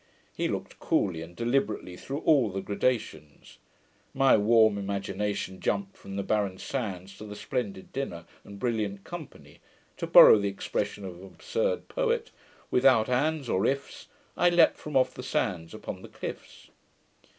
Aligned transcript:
HE 0.33 0.47
looked 0.47 0.79
coolly 0.79 1.21
and 1.21 1.35
deliberately 1.35 1.95
through 1.95 2.21
all 2.21 2.49
the 2.49 2.59
gradations: 2.59 3.59
my 4.15 4.35
warm 4.35 4.79
imagination 4.79 5.59
jumped 5.59 5.95
from 5.95 6.15
the 6.15 6.23
barren 6.23 6.57
sands 6.57 7.15
to 7.19 7.23
the 7.23 7.35
splendid 7.35 7.93
dinner 7.93 8.25
and 8.43 8.57
brilliant 8.57 9.03
company, 9.03 9.59
to 9.97 10.07
borrow 10.07 10.39
the 10.39 10.49
expression 10.49 11.05
of 11.05 11.19
an 11.21 11.27
absurd 11.27 11.87
poet, 11.87 12.31
Without 12.71 13.09
ands 13.09 13.47
or 13.47 13.63
ifs, 13.67 14.07
I 14.35 14.49
leapt 14.49 14.79
from 14.79 14.97
off 14.97 15.13
the 15.13 15.21
sands 15.21 15.71
upon 15.71 16.01
the 16.01 16.09
cliffs. 16.09 16.71